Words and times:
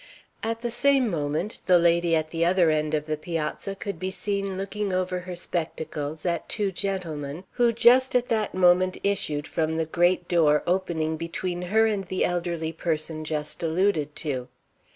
At 0.41 0.61
the 0.61 0.71
same 0.71 1.11
moment 1.11 1.59
the 1.67 1.77
lady 1.77 2.15
at 2.15 2.31
the 2.31 2.43
other 2.43 2.71
end 2.71 2.95
of 2.95 3.05
the 3.05 3.15
piazza 3.17 3.75
could 3.75 3.99
be 3.99 4.09
seen 4.09 4.57
looking 4.57 4.91
over 4.91 5.19
her 5.19 5.35
spectacles 5.35 6.25
at 6.25 6.49
two 6.49 6.71
gentlemen 6.71 7.43
who 7.51 7.71
just 7.71 8.15
at 8.15 8.27
that 8.29 8.55
moment 8.55 8.97
issued 9.03 9.45
from 9.47 9.77
the 9.77 9.85
great 9.85 10.27
door 10.27 10.63
opening 10.65 11.17
between 11.17 11.61
her 11.61 11.85
and 11.85 12.05
the 12.05 12.25
elderly 12.25 12.73
person 12.73 13.23
just 13.23 13.61
alluded 13.61 14.15
to. 14.15 14.47